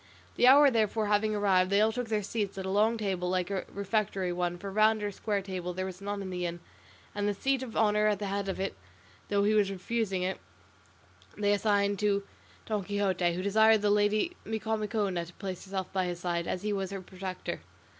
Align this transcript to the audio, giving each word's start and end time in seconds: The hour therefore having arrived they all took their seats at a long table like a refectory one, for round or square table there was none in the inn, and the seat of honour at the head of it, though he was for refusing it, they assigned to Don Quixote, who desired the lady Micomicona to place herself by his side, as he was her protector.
The 0.35 0.47
hour 0.47 0.71
therefore 0.71 1.05
having 1.05 1.35
arrived 1.35 1.69
they 1.69 1.79
all 1.79 1.91
took 1.91 2.07
their 2.09 2.23
seats 2.23 2.57
at 2.57 2.65
a 2.65 2.71
long 2.71 2.97
table 2.97 3.29
like 3.29 3.51
a 3.51 3.65
refectory 3.71 4.33
one, 4.33 4.57
for 4.57 4.71
round 4.71 5.03
or 5.03 5.11
square 5.11 5.43
table 5.43 5.75
there 5.75 5.85
was 5.85 6.01
none 6.01 6.23
in 6.23 6.31
the 6.31 6.43
inn, 6.43 6.59
and 7.13 7.27
the 7.27 7.35
seat 7.35 7.61
of 7.61 7.77
honour 7.77 8.07
at 8.07 8.17
the 8.17 8.25
head 8.25 8.49
of 8.49 8.59
it, 8.59 8.75
though 9.29 9.43
he 9.43 9.53
was 9.53 9.67
for 9.67 9.73
refusing 9.73 10.23
it, 10.23 10.39
they 11.37 11.53
assigned 11.53 11.99
to 11.99 12.23
Don 12.65 12.83
Quixote, 12.83 13.33
who 13.33 13.43
desired 13.43 13.83
the 13.83 13.91
lady 13.91 14.35
Micomicona 14.43 15.23
to 15.27 15.33
place 15.33 15.65
herself 15.65 15.93
by 15.93 16.05
his 16.05 16.19
side, 16.19 16.47
as 16.47 16.63
he 16.63 16.73
was 16.73 16.89
her 16.89 17.01
protector. 17.03 17.61